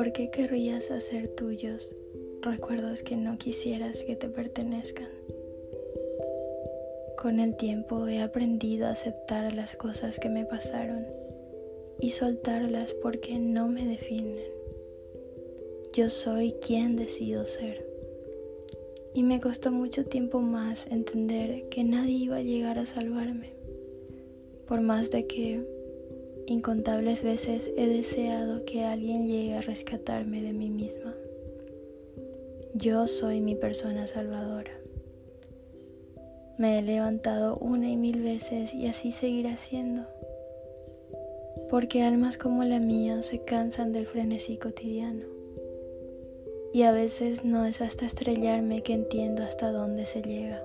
¿Por 0.00 0.12
qué 0.12 0.30
querrías 0.30 0.90
hacer 0.90 1.28
tuyos 1.28 1.94
recuerdos 2.40 3.02
que 3.02 3.16
no 3.16 3.36
quisieras 3.36 4.02
que 4.02 4.16
te 4.16 4.30
pertenezcan? 4.30 5.10
Con 7.18 7.38
el 7.38 7.54
tiempo 7.54 8.08
he 8.08 8.22
aprendido 8.22 8.86
a 8.86 8.92
aceptar 8.92 9.52
las 9.52 9.76
cosas 9.76 10.18
que 10.18 10.30
me 10.30 10.46
pasaron 10.46 11.06
y 12.00 12.12
soltarlas 12.12 12.94
porque 12.94 13.38
no 13.38 13.68
me 13.68 13.84
definen. 13.84 14.42
Yo 15.92 16.08
soy 16.08 16.54
quien 16.66 16.96
decido 16.96 17.44
ser. 17.44 17.86
Y 19.12 19.22
me 19.22 19.38
costó 19.38 19.70
mucho 19.70 20.06
tiempo 20.06 20.40
más 20.40 20.86
entender 20.86 21.68
que 21.68 21.84
nadie 21.84 22.14
iba 22.14 22.36
a 22.36 22.42
llegar 22.42 22.78
a 22.78 22.86
salvarme. 22.86 23.52
Por 24.66 24.80
más 24.80 25.10
de 25.10 25.26
que 25.26 25.62
Incontables 26.50 27.22
veces 27.22 27.70
he 27.76 27.86
deseado 27.86 28.64
que 28.64 28.82
alguien 28.82 29.28
llegue 29.28 29.54
a 29.54 29.60
rescatarme 29.60 30.42
de 30.42 30.52
mí 30.52 30.68
misma. 30.68 31.14
Yo 32.74 33.06
soy 33.06 33.40
mi 33.40 33.54
persona 33.54 34.08
salvadora. 34.08 34.72
Me 36.58 36.76
he 36.76 36.82
levantado 36.82 37.56
una 37.58 37.88
y 37.88 37.96
mil 37.96 38.20
veces 38.20 38.74
y 38.74 38.88
así 38.88 39.12
seguirá 39.12 39.56
siendo. 39.58 40.08
Porque 41.70 42.02
almas 42.02 42.36
como 42.36 42.64
la 42.64 42.80
mía 42.80 43.22
se 43.22 43.44
cansan 43.44 43.92
del 43.92 44.08
frenesí 44.08 44.56
cotidiano. 44.56 45.26
Y 46.72 46.82
a 46.82 46.90
veces 46.90 47.44
no 47.44 47.64
es 47.64 47.80
hasta 47.80 48.06
estrellarme 48.06 48.82
que 48.82 48.94
entiendo 48.94 49.44
hasta 49.44 49.70
dónde 49.70 50.04
se 50.04 50.20
llega. 50.20 50.60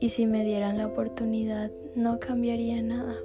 Y 0.00 0.10
si 0.10 0.26
me 0.26 0.44
dieran 0.44 0.76
la 0.76 0.86
oportunidad, 0.86 1.70
no 1.94 2.20
cambiaría 2.20 2.82
nada 2.82 3.16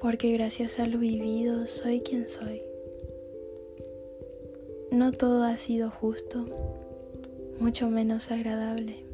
porque 0.00 0.32
gracias 0.32 0.78
a 0.78 0.86
lo 0.86 0.98
vivido 0.98 1.66
soy 1.66 2.00
quien 2.00 2.28
soy. 2.28 2.62
No 4.92 5.12
todo 5.12 5.42
ha 5.42 5.56
sido 5.56 5.90
justo, 5.90 6.46
mucho 7.58 7.90
menos 7.90 8.30
agradable, 8.30 9.04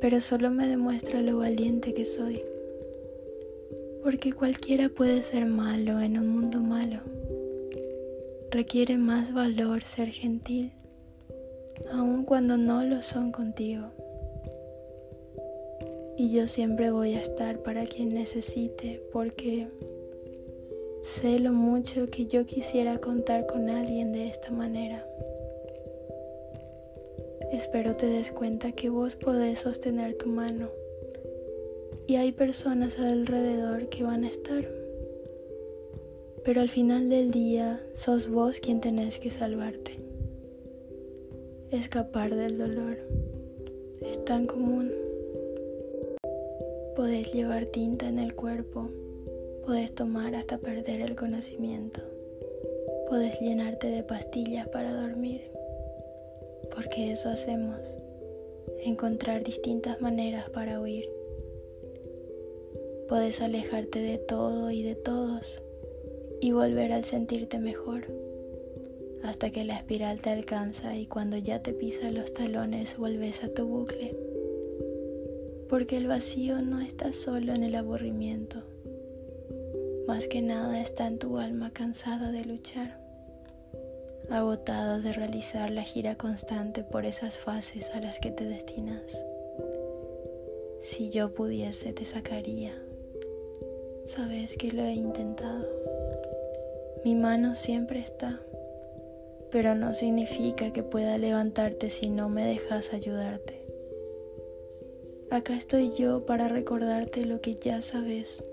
pero 0.00 0.20
solo 0.20 0.50
me 0.50 0.68
demuestra 0.68 1.22
lo 1.22 1.38
valiente 1.38 1.94
que 1.94 2.04
soy, 2.04 2.42
porque 4.02 4.32
cualquiera 4.32 4.88
puede 4.88 5.22
ser 5.22 5.46
malo 5.46 6.00
en 6.00 6.18
un 6.18 6.28
mundo 6.28 6.60
malo. 6.60 7.00
Requiere 8.50 8.96
más 8.96 9.32
valor 9.32 9.84
ser 9.84 10.10
gentil, 10.10 10.72
aun 11.90 12.24
cuando 12.24 12.56
no 12.56 12.84
lo 12.84 13.02
son 13.02 13.32
contigo 13.32 13.90
y 16.16 16.30
yo 16.30 16.48
siempre 16.48 16.90
voy 16.90 17.14
a 17.14 17.20
estar 17.20 17.62
para 17.62 17.84
quien 17.84 18.14
necesite 18.14 19.02
porque 19.12 19.68
sé 21.02 21.38
lo 21.38 21.52
mucho 21.52 22.06
que 22.06 22.26
yo 22.26 22.46
quisiera 22.46 22.98
contar 22.98 23.46
con 23.46 23.68
alguien 23.68 24.12
de 24.12 24.28
esta 24.28 24.50
manera. 24.50 25.06
Espero 27.52 27.96
te 27.96 28.06
des 28.06 28.32
cuenta 28.32 28.72
que 28.72 28.88
vos 28.88 29.14
podés 29.14 29.60
sostener 29.60 30.14
tu 30.14 30.28
mano 30.28 30.70
y 32.06 32.16
hay 32.16 32.32
personas 32.32 32.98
alrededor 32.98 33.88
que 33.88 34.02
van 34.02 34.24
a 34.24 34.28
estar. 34.28 34.66
Pero 36.44 36.60
al 36.60 36.68
final 36.68 37.08
del 37.08 37.30
día 37.30 37.84
sos 37.94 38.28
vos 38.28 38.60
quien 38.60 38.80
tenés 38.80 39.18
que 39.18 39.30
salvarte. 39.30 39.98
Escapar 41.70 42.34
del 42.34 42.58
dolor 42.58 42.98
es 44.00 44.24
tan 44.24 44.46
común. 44.46 45.05
Podés 46.96 47.30
llevar 47.30 47.68
tinta 47.68 48.08
en 48.08 48.18
el 48.18 48.34
cuerpo, 48.34 48.88
podés 49.66 49.94
tomar 49.94 50.34
hasta 50.34 50.56
perder 50.56 51.02
el 51.02 51.14
conocimiento, 51.14 52.00
podés 53.06 53.38
llenarte 53.38 53.88
de 53.88 54.02
pastillas 54.02 54.66
para 54.68 54.94
dormir, 54.94 55.42
porque 56.74 57.12
eso 57.12 57.28
hacemos, 57.28 57.98
encontrar 58.80 59.44
distintas 59.44 60.00
maneras 60.00 60.48
para 60.48 60.80
huir. 60.80 61.10
Podés 63.10 63.42
alejarte 63.42 64.00
de 64.00 64.16
todo 64.16 64.70
y 64.70 64.82
de 64.82 64.94
todos 64.94 65.62
y 66.40 66.52
volver 66.52 66.92
al 66.92 67.04
sentirte 67.04 67.58
mejor, 67.58 68.06
hasta 69.22 69.50
que 69.50 69.66
la 69.66 69.76
espiral 69.76 70.22
te 70.22 70.30
alcanza 70.30 70.96
y 70.96 71.06
cuando 71.06 71.36
ya 71.36 71.60
te 71.60 71.74
pisa 71.74 72.10
los 72.10 72.32
talones 72.32 72.96
volves 72.96 73.44
a 73.44 73.52
tu 73.52 73.66
bucle 73.66 74.35
porque 75.68 75.96
el 75.96 76.06
vacío 76.06 76.60
no 76.60 76.80
está 76.80 77.12
solo 77.12 77.52
en 77.52 77.62
el 77.62 77.74
aburrimiento, 77.74 78.62
más 80.06 80.28
que 80.28 80.40
nada 80.40 80.80
está 80.80 81.06
en 81.06 81.18
tu 81.18 81.38
alma 81.38 81.72
cansada 81.72 82.30
de 82.30 82.44
luchar, 82.44 83.00
agotada 84.30 85.00
de 85.00 85.12
realizar 85.12 85.70
la 85.70 85.82
gira 85.82 86.16
constante 86.16 86.84
por 86.84 87.04
esas 87.04 87.36
fases 87.38 87.90
a 87.90 88.00
las 88.00 88.18
que 88.18 88.30
te 88.30 88.44
destinas. 88.44 89.20
Si 90.80 91.10
yo 91.10 91.34
pudiese 91.34 91.92
te 91.92 92.04
sacaría, 92.04 92.72
sabes 94.04 94.56
que 94.56 94.70
lo 94.70 94.84
he 94.84 94.92
intentado. 94.92 95.66
Mi 97.04 97.16
mano 97.16 97.56
siempre 97.56 97.98
está, 97.98 98.40
pero 99.50 99.74
no 99.74 99.94
significa 99.94 100.72
que 100.72 100.84
pueda 100.84 101.18
levantarte 101.18 101.90
si 101.90 102.08
no 102.08 102.28
me 102.28 102.44
dejas 102.44 102.92
ayudarte. 102.92 103.65
Acá 105.28 105.56
estoy 105.56 105.92
yo 105.98 106.24
para 106.24 106.46
recordarte 106.46 107.26
lo 107.26 107.40
que 107.40 107.52
ya 107.52 107.82
sabes. 107.82 108.44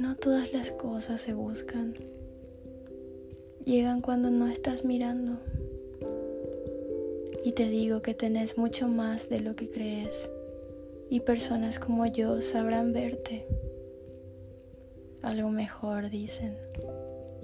No 0.00 0.16
todas 0.16 0.52
las 0.52 0.72
cosas 0.72 1.20
se 1.20 1.34
buscan. 1.34 1.94
Llegan 3.64 4.00
cuando 4.00 4.30
no 4.30 4.48
estás 4.48 4.84
mirando. 4.84 5.38
Y 7.44 7.52
te 7.52 7.68
digo 7.68 8.02
que 8.02 8.14
tenés 8.14 8.58
mucho 8.58 8.88
más 8.88 9.28
de 9.28 9.40
lo 9.40 9.54
que 9.54 9.70
crees. 9.70 10.28
Y 11.08 11.20
personas 11.20 11.78
como 11.78 12.06
yo 12.06 12.42
sabrán 12.42 12.92
verte. 12.92 13.46
Algo 15.22 15.50
mejor, 15.50 16.10
dicen. 16.10 16.56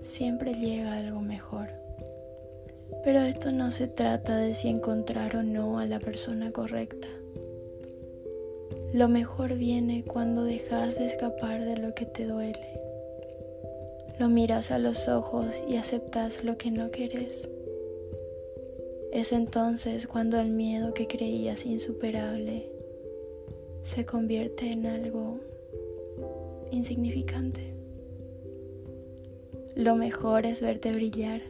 Siempre 0.03 0.55
llega 0.55 0.97
algo 0.97 1.21
mejor. 1.21 1.78
Pero 3.09 3.23
esto 3.23 3.53
no 3.53 3.71
se 3.71 3.89
trata 3.89 4.37
de 4.37 4.55
si 4.55 4.69
encontrar 4.69 5.35
o 5.37 5.43
no 5.43 5.79
a 5.79 5.87
la 5.87 5.99
persona 5.99 6.53
correcta. 6.53 7.09
Lo 8.93 9.09
mejor 9.09 9.55
viene 9.55 10.05
cuando 10.05 10.45
dejas 10.45 10.99
de 10.99 11.07
escapar 11.07 11.65
de 11.65 11.79
lo 11.79 11.95
que 11.95 12.05
te 12.05 12.27
duele. 12.27 12.79
Lo 14.19 14.29
miras 14.29 14.71
a 14.71 14.79
los 14.79 15.09
ojos 15.09 15.55
y 15.67 15.77
aceptas 15.77 16.45
lo 16.45 16.59
que 16.59 16.71
no 16.71 16.91
querés. 16.91 17.49
Es 19.11 19.33
entonces 19.33 20.07
cuando 20.07 20.39
el 20.39 20.51
miedo 20.51 20.93
que 20.93 21.07
creías 21.07 21.65
insuperable 21.65 22.71
se 23.85 24.05
convierte 24.05 24.71
en 24.71 24.85
algo 24.85 25.41
insignificante. 26.71 27.73
Lo 29.75 29.97
mejor 29.97 30.45
es 30.45 30.61
verte 30.61 30.93
brillar 30.93 31.41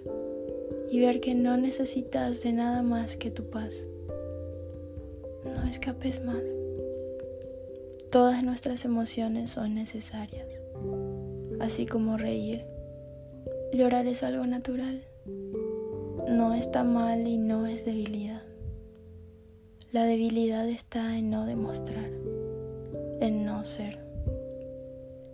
y 0.91 1.01
ver 1.01 1.21
que 1.21 1.35
no 1.35 1.57
necesitas 1.57 2.43
de 2.43 2.53
nada 2.53 2.83
más 2.83 3.17
que 3.17 3.31
tu 3.31 3.51
paz. 3.51 3.87
No 5.45 5.69
escapes 5.69 6.25
más. 6.25 6.43
Todas 8.11 8.43
nuestras 8.43 8.85
emociones 8.85 9.51
son 9.51 9.75
necesarias, 9.75 10.49
así 11.61 11.87
como 11.87 12.17
reír. 12.17 12.65
Llorar 13.73 14.07
es 14.07 14.23
algo 14.23 14.47
natural. 14.47 15.05
No 16.27 16.55
está 16.55 16.85
mal 16.85 17.27
y 17.27 17.37
no 17.37 17.67
es 17.67 17.85
debilidad. 17.85 18.43
La 19.93 20.05
debilidad 20.05 20.69
está 20.69 21.17
en 21.19 21.31
no 21.31 21.47
demostrar, 21.47 22.11
en 23.21 23.45
no 23.45 23.65
ser. 23.65 23.99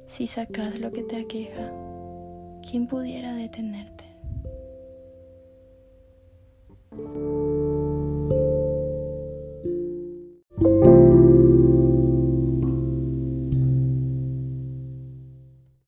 Si 0.07 0.27
sacas 0.27 0.79
lo 0.79 0.93
que 0.93 1.03
te 1.03 1.17
aqueja, 1.17 1.73
¿quién 2.69 2.87
pudiera 2.87 3.35
detenerte? 3.35 4.04
Thank 6.97 7.17
you 7.17 7.34